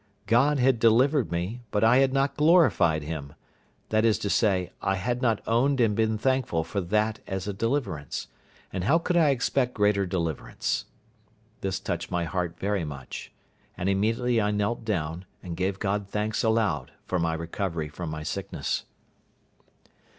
God 0.25 0.57
had 0.57 0.79
delivered 0.79 1.31
me, 1.31 1.61
but 1.69 1.83
I 1.83 1.97
had 1.97 2.11
not 2.11 2.35
glorified 2.35 3.03
Him—that 3.03 4.03
is 4.03 4.17
to 4.17 4.31
say, 4.31 4.71
I 4.81 4.95
had 4.95 5.21
not 5.21 5.43
owned 5.47 5.79
and 5.79 5.95
been 5.95 6.17
thankful 6.17 6.63
for 6.63 6.81
that 6.81 7.19
as 7.27 7.47
a 7.47 7.53
deliverance; 7.53 8.27
and 8.73 8.85
how 8.85 8.97
could 8.97 9.15
I 9.15 9.29
expect 9.29 9.75
greater 9.75 10.07
deliverance? 10.07 10.85
This 11.59 11.79
touched 11.79 12.09
my 12.09 12.23
heart 12.23 12.57
very 12.57 12.83
much; 12.83 13.31
and 13.77 13.87
immediately 13.87 14.41
I 14.41 14.49
knelt 14.49 14.83
down 14.83 15.25
and 15.43 15.55
gave 15.55 15.77
God 15.77 16.07
thanks 16.09 16.43
aloud 16.43 16.93
for 17.05 17.19
my 17.19 17.35
recovery 17.35 17.87
from 17.87 18.09
my 18.09 18.23
sickness. 18.23 18.85